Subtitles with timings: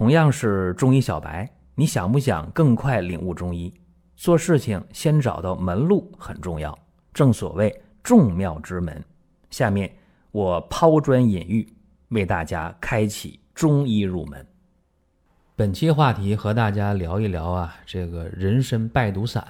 [0.00, 3.70] 同样是中医小白，你想不想更快领悟中医？
[4.16, 6.76] 做事情先找到门路很重要，
[7.12, 9.04] 正所谓众妙之门。
[9.50, 9.94] 下面
[10.30, 11.70] 我抛砖引玉，
[12.08, 14.46] 为大家开启中医入门。
[15.54, 19.46] 本期话题和大家聊一聊啊，这个人参败毒散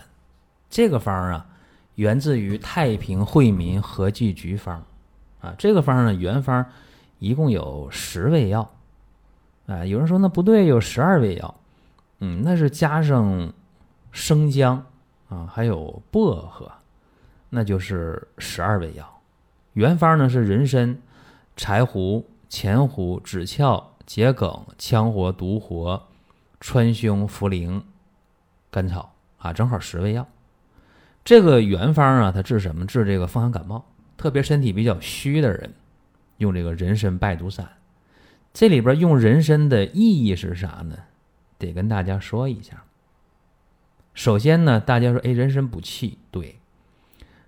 [0.69, 1.47] 这个方啊，
[1.95, 4.85] 源自于太平惠民和剂局方
[5.39, 5.55] 啊。
[5.57, 6.67] 这个方呢，原方
[7.21, 8.69] 一共有十味药。
[9.67, 11.55] 啊，有人说那不对，有十二味药，
[12.19, 13.53] 嗯，那是加上
[14.11, 14.85] 生姜
[15.29, 16.71] 啊，还有薄荷，
[17.49, 19.21] 那就是十二味药。
[19.75, 21.01] 原方呢是人参、
[21.57, 26.03] 柴胡、前胡、枳壳、桔梗、羌活、独活、
[26.59, 27.81] 川芎、茯苓、
[28.71, 30.27] 甘草啊，正好十味药。
[31.23, 32.85] 这个原方啊，它治什么？
[32.85, 33.85] 治这个风寒感冒，
[34.17, 35.73] 特别身体比较虚的人，
[36.39, 37.69] 用这个人参败毒散。
[38.53, 40.97] 这里边用人参的意义是啥呢？
[41.59, 42.85] 得跟大家说一下。
[44.13, 46.57] 首先呢，大家说，哎，人参补气，对。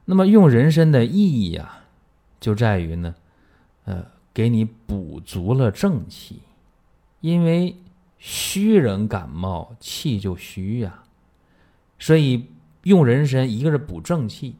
[0.04, 1.84] 那么用人参的意义啊，
[2.40, 3.14] 就在于呢，
[3.84, 6.40] 呃，给你补足了正气。
[7.20, 7.77] 因为
[8.18, 11.02] 虚人感冒气就虚呀，
[11.98, 12.46] 所以
[12.82, 14.56] 用人参，一个是补正气，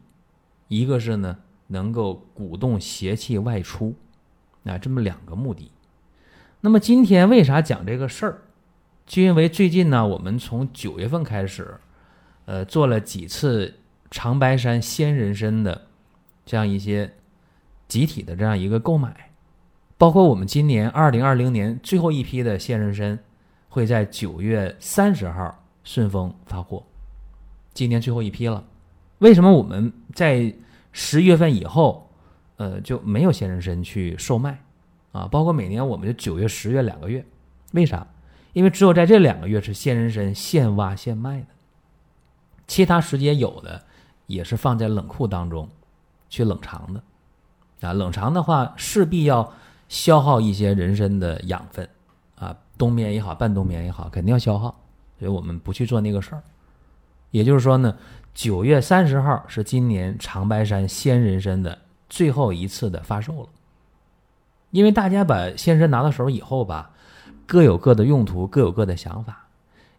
[0.67, 1.37] 一个是呢
[1.67, 3.95] 能够鼓动邪气外出，
[4.65, 5.71] 啊，这么两个目的。
[6.65, 8.41] 那么今天为啥讲这个事儿？
[9.05, 11.75] 就因为最近呢，我们从九月份开始，
[12.45, 13.73] 呃，做了几次
[14.09, 15.81] 长白山鲜人参的
[16.45, 17.13] 这样一些
[17.89, 19.13] 集体的这样一个购买，
[19.97, 23.19] 包括我们今年二零二零年最后一批的鲜人参
[23.67, 25.53] 会在九月三十号
[25.83, 26.81] 顺丰发货，
[27.73, 28.63] 今年最后一批了。
[29.19, 30.53] 为什么我们在
[30.93, 32.09] 十月份以后，
[32.55, 34.57] 呃，就没有鲜人参去售卖？
[35.13, 37.25] 啊，包括每年我们的九月、十月两个月，
[37.71, 38.05] 为啥？
[38.51, 41.47] 因为只有在这两个月是鲜人参现挖现卖的，
[42.67, 43.81] 其他时间有的
[44.27, 45.67] 也是放在冷库当中
[46.29, 47.01] 去冷藏的。
[47.87, 49.53] 啊，冷藏的话势必要
[49.89, 51.87] 消耗一些人参的养分，
[52.35, 54.69] 啊，冬眠也好，半冬眠也好，肯定要消耗，
[55.17, 56.43] 所以我们不去做那个事儿。
[57.31, 57.97] 也就是说呢，
[58.33, 63.49] 九月三十号是今年长白山鲜人参的最后一次的发售了。
[64.73, 66.89] 因为大家把鲜参拿到手以后吧，
[67.45, 69.45] 各有各的用途，各有各的想法。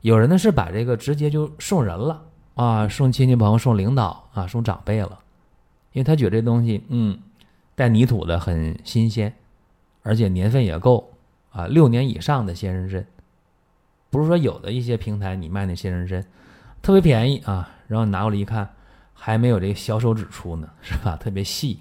[0.01, 2.25] 有人呢是把这个直接就送人了
[2.57, 5.21] 啊，送亲戚朋友、送领导啊、送长辈了，
[5.93, 7.17] 因为他觉得这东西嗯
[7.77, 9.33] 带泥土的很新鲜，
[10.03, 11.09] 而且年份也够
[11.53, 13.07] 啊，六年以上的鲜人参，
[14.11, 16.25] 不是说有的一些平台你卖那鲜人参
[16.83, 18.69] 特别便宜啊，然后拿过来一看
[19.13, 21.17] 还没有这个小手指粗呢，是吧？
[21.17, 21.79] 特别细，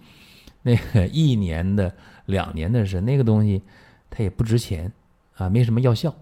[0.64, 1.94] 那个 一年的。
[2.26, 3.62] 两年的是那个东西，
[4.10, 4.90] 它也不值钱
[5.36, 6.16] 啊，没什么药效。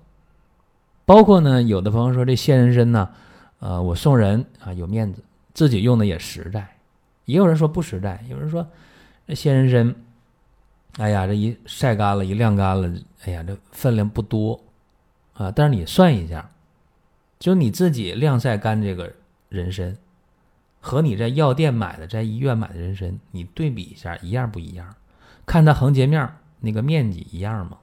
[1.05, 3.07] 包括呢，有的朋友说这鲜人参呢，
[3.59, 6.67] 呃，我送人啊有面子，自己用的也实在。
[7.25, 8.67] 也有人说不实在，有人说
[9.27, 9.95] 这鲜人参，
[10.97, 12.91] 哎呀，这一晒干了，一晾干了，
[13.25, 14.59] 哎呀，这分量不多
[15.33, 15.51] 啊。
[15.51, 16.49] 但是你算一下，
[17.37, 19.13] 就你自己晾晒干这个
[19.49, 19.95] 人参，
[20.81, 24.93] 和你在药店买的、在医院买的人参，你对比一下，一样不一样？
[25.45, 26.27] 看它横截面
[26.59, 27.77] 那个面积一样吗？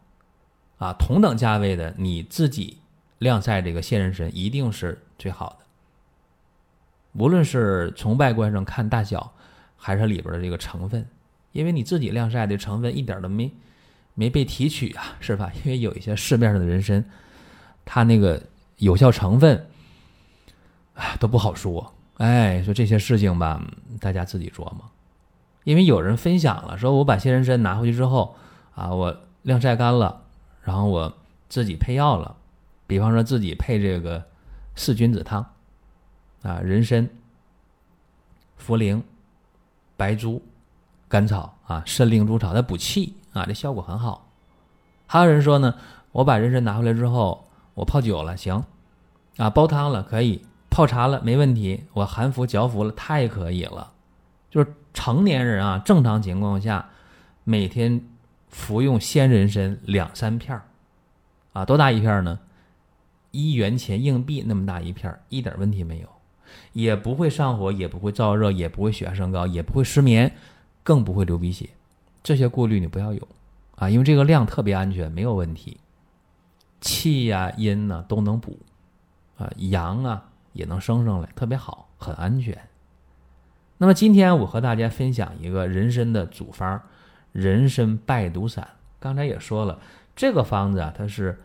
[0.79, 2.79] 啊，同等价位的你自己
[3.19, 5.65] 晾晒这个鲜人参一定是最好的。
[7.15, 9.33] 无论是从外观上看大小，
[9.77, 11.07] 还是里边的这个成分，
[11.53, 13.51] 因为你自己晾晒的成分一点都没
[14.15, 15.51] 没被提取啊，是吧？
[15.65, 17.05] 因为有一些市面上的人参，
[17.85, 18.41] 它那个
[18.77, 19.67] 有效成分，
[20.95, 21.95] 啊都不好说。
[22.19, 23.61] 哎，说这些事情吧，
[24.01, 24.85] 大家自己琢磨。
[25.65, 28.37] 因为有人分享了，说我把鲜人参拿回去之后，
[28.75, 30.23] 啊，我晾晒干了，
[30.63, 31.13] 然后我
[31.49, 32.37] 自己配药了，
[32.87, 34.25] 比方说自己配这个
[34.75, 35.45] 四君子汤，
[36.43, 37.09] 啊，人参、
[38.61, 39.03] 茯苓、
[39.97, 40.43] 白术、
[41.09, 44.27] 甘草啊，参苓猪草，它补气啊，这效果很好。
[45.07, 45.75] 还有人说呢，
[46.13, 48.65] 我把人参拿回来之后，我泡酒了，行，
[49.37, 50.43] 啊，煲汤了可以，
[50.79, 53.95] 泡茶了没问题，我含服嚼服了，太可以了，
[54.49, 54.73] 就是。
[54.95, 56.89] 成年人啊，正常情况下，
[57.43, 58.01] 每天
[58.49, 60.63] 服用鲜人参两三片儿，
[61.53, 62.39] 啊，多大一片呢？
[63.33, 66.09] 一元钱硬币那么大一片，一点问题没有，
[66.73, 70.33] 也不会上火，也不会燥热，也不会血压升高，也不会失眠，
[70.85, 71.69] 更不会流鼻血。
[72.23, 73.29] 这些顾虑你不要有
[73.77, 75.77] 啊，因为这个量特别安全，没有问题。
[76.81, 78.59] 气呀、阴呐都能补，
[79.39, 80.28] 啊，阳啊
[80.59, 82.59] 也能升上来，特别好，很安全。
[83.77, 86.83] 那么今天我和大家分享一个人参的组方，
[87.31, 88.69] 人参败毒散。
[88.99, 89.79] 刚才也说了，
[90.17, 91.39] 这个方子啊，它是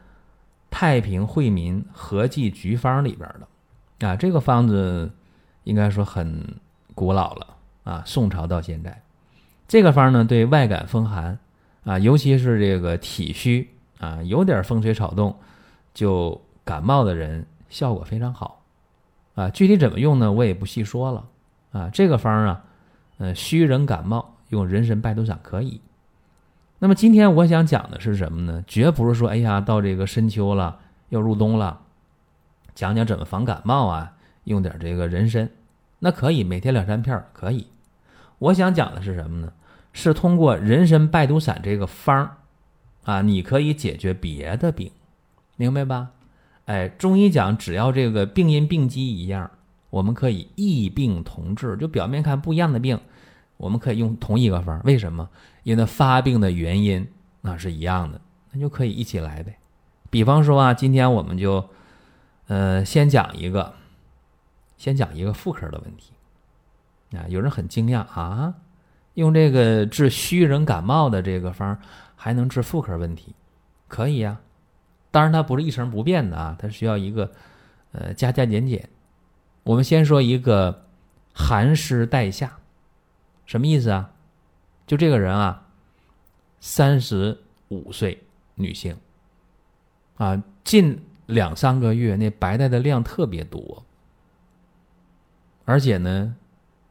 [0.71, 5.12] 太平惠民合剂局方里边的啊，这个方子
[5.63, 6.44] 应该说很
[6.95, 9.00] 古老了啊，宋朝到现在，
[9.68, 11.38] 这个方呢对外感风寒
[11.83, 13.69] 啊，尤其是这个体虚
[14.00, 15.38] 啊，有点风吹草动
[15.94, 18.62] 就感冒的人，效果非常好
[19.36, 19.50] 啊。
[19.50, 20.32] 具体怎么用呢？
[20.32, 21.26] 我也不细说了
[21.72, 21.90] 啊。
[21.92, 22.64] 这个方啊，
[23.18, 25.82] 呃，虚人感冒用人参败毒散可以。
[26.80, 28.64] 那么今天我想讲的是什么呢？
[28.68, 31.80] 绝不是说，哎呀，到这个深秋了，要入冬了，
[32.76, 34.14] 讲讲怎么防感冒啊，
[34.44, 35.50] 用点这个人参，
[36.00, 37.68] 那可以，每天两三片可以。
[38.40, 39.54] 我想讲的是什么呢？
[39.94, 42.38] 是通过人参败毒散这个方儿
[43.06, 44.92] 啊，你可以解决别的病，
[45.56, 46.10] 明白吧？
[46.65, 49.50] 哎，中医讲，只要这个病因病机一样，
[49.89, 53.00] 我们可以异病同治，就表面看不一样的病。
[53.57, 55.30] 我们可以用同一个方，为什么？
[55.63, 57.07] 因为发病的原因
[57.42, 58.19] 那是一样的，
[58.51, 59.57] 那就可以一起来呗。
[60.10, 61.69] 比方说啊，今天我们就，
[62.48, 63.74] 呃，先讲一个，
[64.77, 66.13] 先讲一个妇科的问题。
[67.15, 68.54] 啊，有人很惊讶啊，
[69.13, 71.77] 用这个治虚人感冒的这个方
[72.15, 73.36] 还能治妇科问题？
[73.88, 74.39] 可以呀，
[75.13, 77.31] 当然它不是一成不变的啊，它需要一个，
[77.92, 78.89] 呃，加加减减。
[79.62, 80.88] 我们先说一个
[81.33, 82.57] 寒湿带下。
[83.45, 84.12] 什么意思啊？
[84.88, 85.68] 就这个人啊，
[86.60, 87.38] 三十
[87.68, 88.24] 五岁
[88.56, 88.98] 女性，
[90.15, 93.86] 啊，近两三个月那白带的量特别多，
[95.65, 96.36] 而且呢，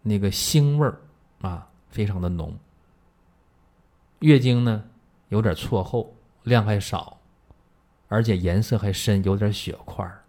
[0.03, 1.01] 那个腥味儿
[1.41, 2.57] 啊非常的浓，
[4.21, 4.85] 月经呢
[5.31, 6.15] 有点错后，
[6.45, 7.19] 量还少，
[8.13, 10.23] 而且颜色还深，有点血块儿，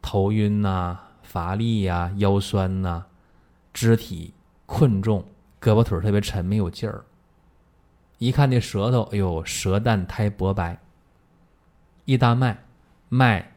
[0.00, 3.04] 头晕呐，乏力呀，腰酸呐，
[3.72, 4.32] 肢体。
[4.64, 5.24] 困重，
[5.58, 7.02] 胳膊腿特别沉，没有劲儿。
[8.18, 10.78] 一看那舌头，哎呦，舌淡苔薄白。
[12.04, 12.64] 一搭脉，
[13.08, 13.54] 脉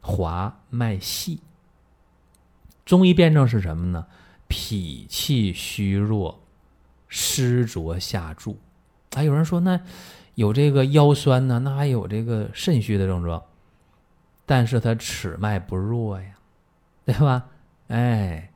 [0.00, 1.40] 滑脉细。
[2.84, 4.06] 中医辨证是什么呢？
[4.46, 6.40] 脾气虚弱，
[7.08, 8.56] 湿浊下注。
[9.12, 9.80] 还有人说，那
[10.34, 13.42] 有这个腰酸呢，那还有这个肾虚的症状，
[14.46, 16.38] 但是他尺脉不弱呀，
[17.04, 17.46] 对吧？
[17.88, 18.48] 哎。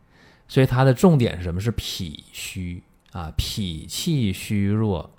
[0.49, 1.61] 所以他的重点是什么？
[1.61, 2.81] 是脾虚
[3.11, 5.11] 啊，脾气虚弱，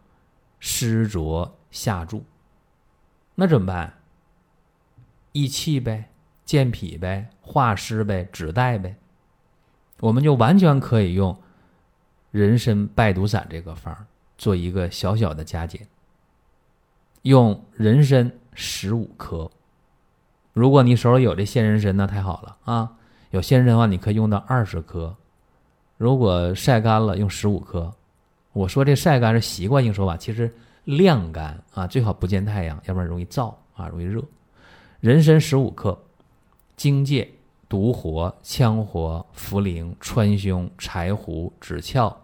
[0.58, 2.24] 湿浊下注。
[3.36, 3.94] 那怎么办？
[5.34, 6.10] 益气呗，
[6.46, 8.96] 健脾呗，化湿呗，止带呗。
[10.00, 11.38] 我们就完全可以用
[12.32, 14.08] 人参败毒散这个方
[14.38, 15.86] 做一个小小的加减。
[17.28, 19.52] 用人参十五克，
[20.54, 22.94] 如果你手里有这鲜人参，那太好了啊。
[23.32, 25.14] 有鲜人参的话，你可以用到二十克。
[25.98, 27.94] 如果晒干了，用十五克。
[28.54, 30.50] 我说这晒干是习惯性说法，其实
[30.86, 34.24] 晾干啊，最好不见太阳，要不然容易燥啊，容易热。
[35.02, 36.00] 人参十五克，
[36.78, 37.30] 荆芥、
[37.68, 42.18] 独活、羌活、茯苓、川芎、柴胡、枳壳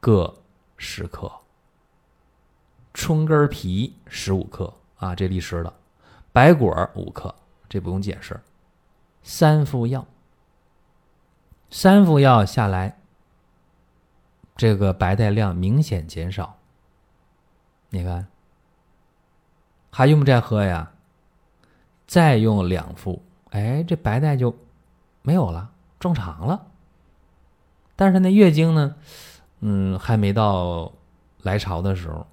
[0.00, 0.34] 各
[0.78, 1.30] 十克。
[2.94, 5.72] 春根皮十五克啊，这历史了。
[6.32, 7.34] 白果五克，
[7.68, 8.40] 这不用解释。
[9.22, 10.06] 三副药。
[11.70, 12.98] 三副药下来，
[14.56, 16.58] 这个白带量明显减少。
[17.88, 18.26] 你看，
[19.90, 20.92] 还用不再喝呀？
[22.06, 24.54] 再用两副，哎，这白带就
[25.22, 26.66] 没有了，正常了。
[27.96, 28.94] 但是那月经呢，
[29.60, 30.92] 嗯，还没到
[31.40, 32.26] 来潮的时候，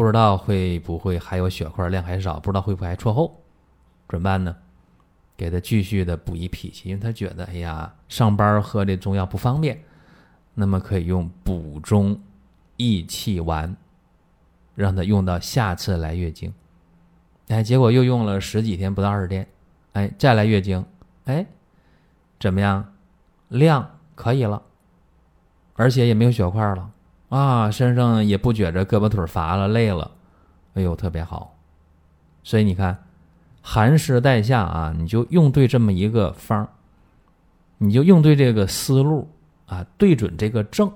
[0.00, 3.38] 不知道会不会还有血块，量还少，不知道会不会还错后，
[4.08, 4.56] 怎么办呢？
[5.36, 9.78] 给他继续的补益脾气，因为他觉得哎呀，上班喝这中药不方便，
[10.54, 12.18] 那么可以用补中
[12.78, 13.76] 益气丸，
[14.74, 16.50] 让他用到下次来月经。
[17.48, 19.46] 哎，结果又用了十几天，不到二十天，
[19.92, 20.82] 哎，再来月经，
[21.26, 21.46] 哎，
[22.38, 22.90] 怎么样？
[23.48, 24.62] 量可以了，
[25.74, 26.90] 而且也没有血块了
[27.30, 30.10] 啊，身上也不觉着胳膊腿乏了、累了，
[30.74, 31.56] 哎呦，特别好。
[32.44, 33.04] 所以你看。
[33.62, 36.66] 寒湿带下啊，你就用对这么一个方
[37.76, 39.28] 你就用对这个思路
[39.66, 40.90] 啊，对准这个症。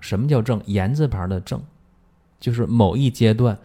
[0.00, 0.58] 什么叫症？
[0.64, 1.62] 言字旁的症，
[2.40, 3.56] 就是某一阶段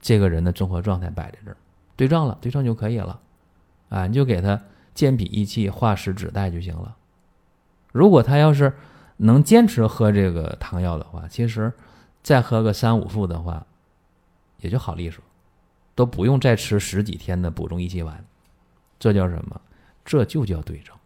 [0.00, 1.56] 这个人的综合状态摆在这儿，
[1.94, 3.20] 对症了，对症就可以了
[3.90, 4.60] 啊，你就给他
[4.92, 6.96] 健脾益气、化湿止带就行了。
[7.92, 8.74] 如果他要是
[9.22, 11.72] 能坚持喝这个汤药的话，其实
[12.22, 13.66] 再喝个三五副的话，
[14.58, 15.22] 也就好利索。
[15.96, 18.24] 都不用再吃十几天的补中益气丸，
[18.98, 19.60] 这叫什么？
[20.02, 20.96] 这就叫对症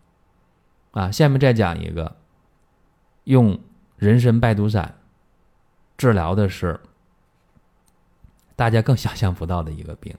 [0.93, 1.11] 啊！
[1.11, 2.15] 下面再讲一个，
[3.25, 3.59] 用
[3.97, 4.95] 人参败毒散
[5.97, 6.79] 治疗的是
[8.55, 10.15] 大家更想象不到的一个病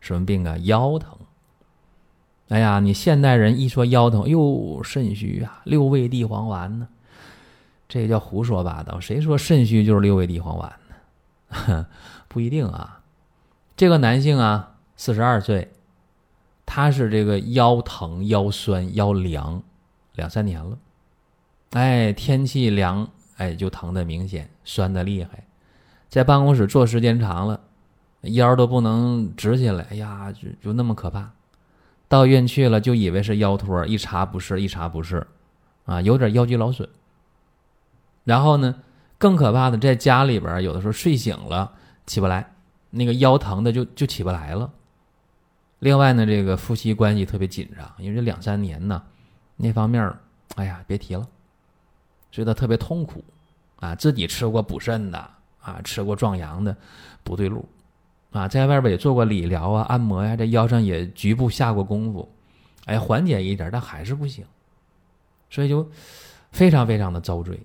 [0.00, 0.56] 什么病啊？
[0.58, 1.18] 腰疼。
[2.48, 6.88] 哎呀，你现代人一说腰疼，哟，肾虚啊，六味地黄丸呢？
[7.88, 9.00] 这叫胡说八道。
[9.00, 10.72] 谁说肾虚就是六味地黄丸
[11.68, 11.86] 呢？
[12.28, 13.00] 不一定啊。
[13.76, 15.70] 这个男性啊，四十二岁，
[16.66, 19.62] 他是这个腰疼、腰酸、腰凉
[20.14, 20.76] 两三年了。
[21.70, 25.44] 哎，天气凉，哎，就疼的明显，酸的厉害。
[26.08, 27.60] 在办公室坐时间长了，
[28.22, 29.86] 腰都不能直起来。
[29.90, 31.30] 哎呀，就就那么可怕。
[32.08, 35.26] 到医院去了，就以为是腰托，一查不是，一查不是，
[35.84, 36.88] 啊，有点腰肌劳损。
[38.28, 38.74] 然后呢，
[39.16, 41.72] 更可怕的，在家里边有的时候睡醒了
[42.04, 42.52] 起不来，
[42.90, 44.70] 那个腰疼的就就起不来了。
[45.78, 49.02] 另外呢，这个夫妻关系特别紧张，因为这两三年呢，
[49.56, 50.14] 那方面，
[50.56, 51.26] 哎呀，别提了，
[52.30, 53.24] 觉得特别痛苦，
[53.76, 55.18] 啊，自己吃过补肾的，
[55.62, 56.76] 啊，吃过壮阳的，
[57.24, 57.66] 不对路。
[58.32, 62.30] 啊，在外边也做过理疗啊、按摩呀，这腰上也局部下过功夫，
[62.84, 64.44] 哎，缓解一点，但还是不行，
[65.48, 65.88] 所以就
[66.52, 67.58] 非常非常的遭罪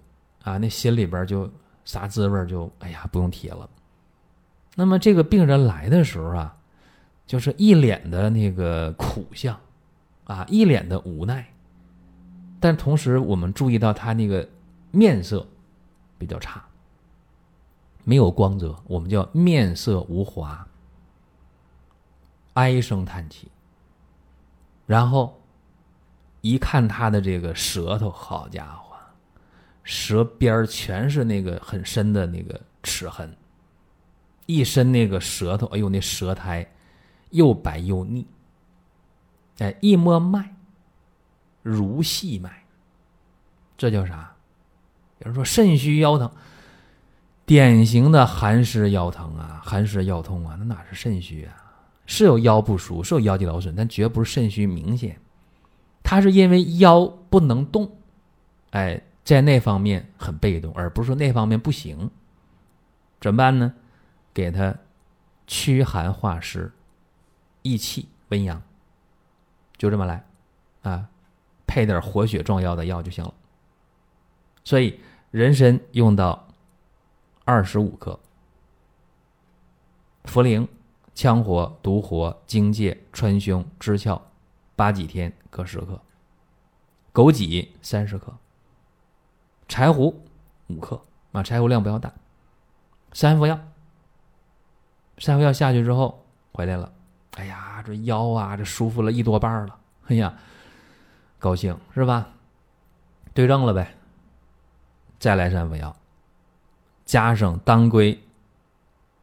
[0.43, 1.49] 啊，那心里边就
[1.83, 3.69] 啥滋味就哎呀不用提了。
[4.75, 6.55] 那么这个病人来的时候啊，
[7.25, 9.59] 就是一脸的那个苦相，
[10.25, 11.47] 啊，一脸的无奈，
[12.59, 14.47] 但同时我们注意到他那个
[14.91, 15.47] 面色
[16.17, 16.63] 比较差。
[18.05, 20.67] 没有光泽，我们叫面色无华，
[22.53, 23.49] 唉声叹气。
[24.85, 25.39] 然后
[26.41, 28.92] 一看他的这个舌头，好家伙，
[29.83, 33.35] 舌边全是那个很深的那个齿痕，
[34.45, 36.65] 一伸那个舌头，哎呦，那舌苔
[37.31, 38.25] 又白又腻。
[39.59, 40.49] 哎，一摸脉，
[41.61, 42.51] 如细脉，
[43.77, 44.33] 这叫啥？
[45.19, 46.29] 有人说肾虚腰疼。
[47.45, 51.53] 典型的寒湿腰疼啊，寒湿腰痛啊，那哪是肾虚啊？
[52.05, 55.19] 是有腰不舒，是有腰肌劳损，但绝不是肾虚明显。
[56.01, 57.97] 他是因为腰不能动，
[58.71, 62.09] 哎，在那方面很被动，而不是说那方面不行。
[63.19, 63.73] 怎么办呢？
[64.33, 64.75] 给他
[65.47, 66.71] 驱寒化湿、
[67.61, 68.61] 益气温阳，
[69.77, 70.25] 就这么来
[70.81, 71.09] 啊，
[71.65, 73.33] 配点活血壮腰的药就行了。
[74.63, 74.99] 所以
[75.31, 76.47] 人参用到。
[77.45, 78.17] 二十五克，
[80.23, 80.65] 茯苓、
[81.13, 84.29] 羌活、独活、荆芥、川芎、知翘、
[84.77, 86.01] 八戟天各十克，
[87.11, 88.33] 枸杞三十克，
[89.73, 90.23] 柴胡
[90.67, 91.01] 五克
[91.31, 92.13] 啊，柴胡量不要大。
[93.11, 93.59] 三副药，
[95.17, 96.93] 三副药下去之后回来了，
[97.37, 100.31] 哎呀，这腰啊，这舒服了一多半了，哎呀，
[101.39, 102.29] 高兴是吧？
[103.33, 103.95] 对症了呗，
[105.17, 105.95] 再来三副药。
[107.03, 108.23] 加上当归、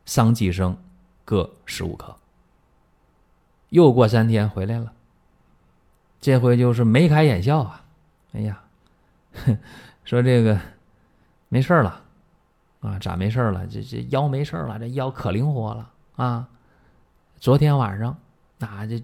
[0.05, 0.77] 桑寄生
[1.25, 2.17] 各十五克。
[3.69, 4.93] 又过三天回来了，
[6.21, 7.85] 这回就是眉开眼笑啊！
[8.33, 8.61] 哎呀，
[9.45, 9.57] 哼
[10.11, 10.59] 说这个
[11.49, 12.03] 没事了
[12.81, 12.99] 啊？
[12.99, 13.65] 咋没事了？
[13.69, 14.77] 这这腰没事了？
[14.77, 16.49] 这腰可灵活了啊！
[17.39, 18.19] 昨天晚上
[18.59, 19.01] 啊，这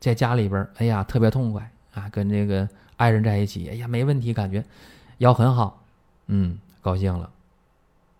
[0.00, 2.08] 在家里边，哎呀，特别痛快啊！
[2.08, 4.64] 跟这个爱人在一起，哎呀，没问题，感觉
[5.18, 5.82] 腰很好，
[6.28, 7.28] 嗯，高兴了。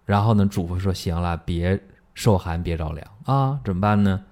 [0.05, 1.81] 然后呢，嘱咐说：“行了，别
[2.13, 3.59] 受寒，别着凉啊！
[3.65, 4.23] 怎么办呢？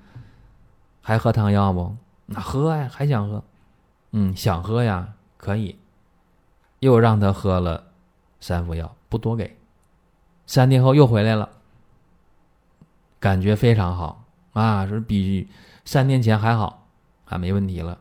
[1.00, 1.96] 还喝汤药不？
[2.26, 3.42] 那喝呀，还想喝？
[4.10, 5.78] 嗯，想喝呀，可以。
[6.80, 7.84] 又让他喝了
[8.46, 9.56] 三副药，不多给。
[10.46, 11.48] 三天后又回来了，
[13.18, 14.22] 感觉非常好
[14.52, 15.48] 啊，说比
[15.84, 16.86] 三天前还好
[17.24, 17.98] 啊，没问题了。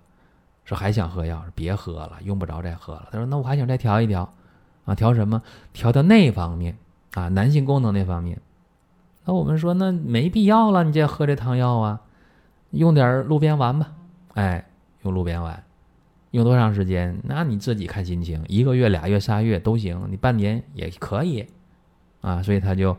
[0.63, 3.07] 说还想喝药，别喝了，用不着再喝了。
[3.11, 4.31] 他说：那我还想再调一调
[4.85, 5.41] 啊，调什么？
[5.73, 6.77] 调调那方面。”
[7.15, 8.39] 啊，男性功能那方面，
[9.23, 12.01] 那我们说那没必要了，你这喝这汤药啊，
[12.69, 13.93] 用点鹿鞭丸吧。
[14.35, 14.63] 哎，
[15.01, 15.63] 用鹿鞭丸，
[16.35, 17.17] 用多长时间？
[17.23, 21.47] 那你自己看心情，一个月、俩月、仨月都行，你半年也可以。
[22.19, 22.95] 啊，所以他就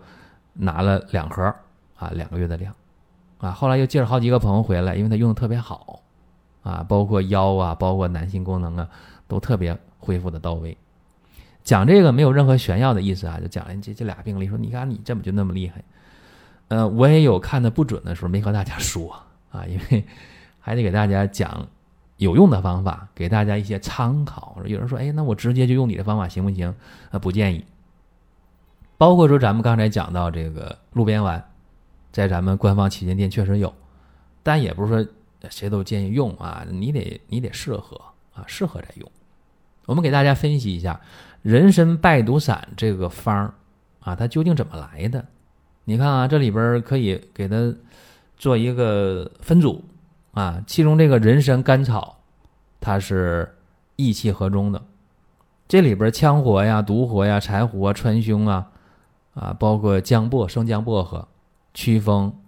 [0.54, 1.54] 拿了两盒
[1.96, 2.74] 啊，两个月的量。
[3.38, 6.00] 啊，后来又介绍好几个朋友回来，因为他用的特别好，
[6.62, 8.88] 啊，包括腰啊，包括男性功能啊，
[9.28, 10.74] 都特别恢复的到位。
[11.62, 15.84] 讲这个没有任何炫耀的意思啊，就讲了这这俩病例，说你看你这么就那么厉害，
[16.68, 19.14] 呃，我也有看的不准的时候，没和大家说
[19.50, 20.02] 啊，因为
[20.60, 21.68] 还得给大家讲
[22.16, 24.56] 有用的方法，给大家一些参考。
[24.64, 26.74] 有人说，哎，那我直接就用你的方法行不行？
[27.10, 27.64] 啊，不建议。
[28.98, 31.44] 包括说咱们刚才讲到这个鹿鞭丸，
[32.12, 33.74] 在咱们官方旗舰店确实有，
[34.42, 35.10] 但也不是说
[35.50, 38.00] 谁都建议用啊，你得你得适合
[38.34, 39.10] 啊，适合再用。
[39.84, 41.00] 我们给大家分析一下。
[41.42, 43.54] 人参败毒散这个方儿
[44.00, 45.24] 啊，它究竟怎么来的？
[45.84, 47.72] 你看啊，这里边可以给它
[48.36, 49.84] 做一个分组
[50.36, 52.18] 啊，其中这个人参、甘草，
[52.78, 53.56] 它是
[53.96, 54.82] 益气和中的，
[55.66, 58.70] 这里边羌活呀、独活呀、柴胡啊、川芎啊，
[59.32, 61.26] 啊，包括姜薄、生姜薄荷，
[61.72, 62.38] 祛风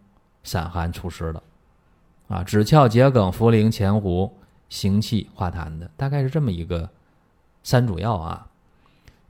[0.44, 1.42] 散寒除湿的，
[2.28, 4.36] 啊，止窍桔梗茯苓前胡
[4.68, 6.90] 行气化痰的，大概是这么一个
[7.62, 8.48] 三主要啊。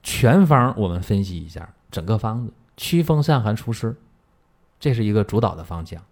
[0.03, 3.95] 全方我们分析一下整个方子，祛风散寒除湿，
[4.81, 6.03] 这是一个主导的方向。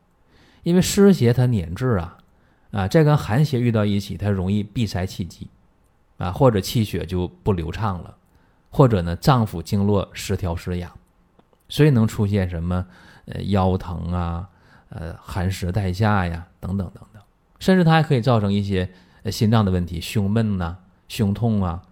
[0.62, 2.18] 因为湿邪它粘滞啊，
[2.70, 5.48] 啊，这跟寒邪遇到一起，它容易闭塞气机，
[6.18, 8.16] 啊，或者气血就不流畅了，
[8.70, 10.90] 或者呢脏腑经络失调失养，
[11.68, 12.86] 所以能出现什么
[13.26, 14.48] 呃腰疼啊，
[14.88, 17.22] 呃寒湿带下呀等等等等，
[17.58, 18.88] 甚至它还可以造成一些
[19.22, 20.76] 呃心脏的问题，胸闷呐、
[21.08, 21.82] 胸痛啊。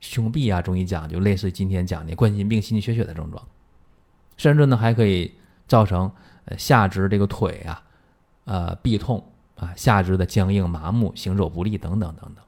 [0.00, 3.46] 胸痹啊，中医讲就类似今天讲的冠心病、心肌缺血的症状，
[4.38, 5.30] 甚至呢还可以
[5.68, 6.10] 造成
[6.46, 7.82] 呃下肢这个腿啊，
[8.44, 9.22] 呃痹痛
[9.60, 12.44] 啊，下肢的僵硬麻木、行走不利等等等等。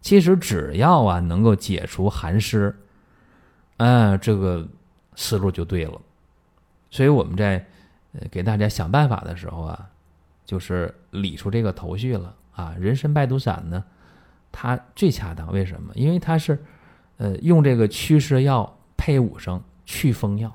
[0.00, 2.74] 其实只要啊能够解除寒湿，
[3.76, 4.66] 嗯，这个
[5.14, 6.00] 思路就对了。
[6.90, 7.64] 所以我们在
[8.12, 9.88] 呃给大家想办法的时候啊，
[10.44, 12.74] 就是理出这个头绪了啊。
[12.78, 13.82] 人参败毒散呢。
[14.56, 15.92] 它最恰当，为什么？
[15.96, 16.64] 因为它是，
[17.16, 20.54] 呃，用这个祛湿药配五升祛风药，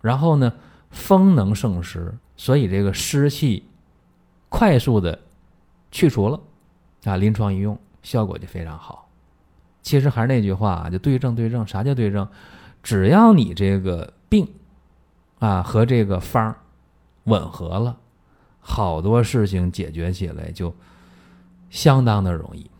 [0.00, 0.50] 然后呢，
[0.90, 3.68] 风能胜湿，所以这个湿气
[4.50, 5.18] 快速的
[5.90, 6.38] 去除了，
[7.04, 9.08] 啊，临床一用效果就非常好。
[9.80, 11.66] 其实还是那句话啊，就对症对症。
[11.66, 12.28] 啥叫对症？
[12.82, 14.46] 只要你这个病
[15.38, 16.54] 啊和这个方
[17.24, 17.96] 吻合了，
[18.60, 20.74] 好多事情解决起来就
[21.70, 22.70] 相当的容易。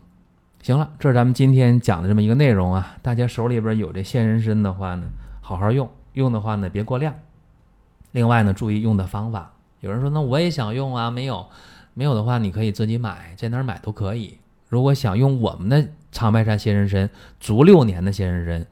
[0.61, 2.95] 行了，这是咱们今天讲的这么一个内容啊。
[3.01, 5.07] 大家手里边有这鲜人参的话呢，
[5.41, 7.15] 好好用，用的话呢别过量。
[8.11, 9.53] 另外呢，注意用的方法。
[9.81, 11.45] 有人说，那我也想用啊，没有，
[11.95, 14.37] 没有的话你可以自己买，在哪儿买都可以。
[14.69, 18.67] 如果想用我们的长白山鲜人参，足六年的鲜人参，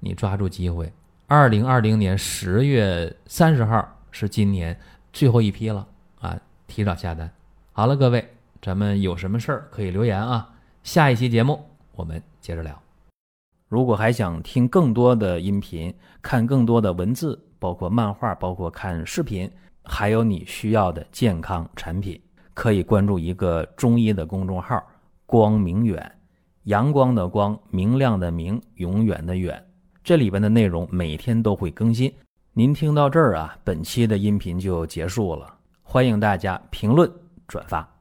[0.00, 0.90] 你抓住机会，
[1.26, 4.76] 二零二零年十月三十号是今年
[5.12, 5.86] 最后一批了
[6.20, 7.30] 啊，提早下单。
[7.72, 8.26] 好了，各位，
[8.62, 10.50] 咱们有什么事儿可以留言啊。
[10.82, 12.80] 下一期节目我们接着聊。
[13.68, 19.50] 如果还想听更多的音频，看更多的文字，包括漫画，包括看视频，
[19.84, 22.20] 还有你需要的健康产品，
[22.54, 24.82] 可以关注一个中医的公众号
[25.26, 26.10] “光明远”，
[26.64, 29.62] 阳光的光，明亮的明，永远的远。
[30.02, 32.12] 这里边的内容每天都会更新。
[32.52, 35.54] 您听到这儿啊，本期的音频就结束了。
[35.82, 37.10] 欢迎大家评论
[37.46, 37.93] 转发。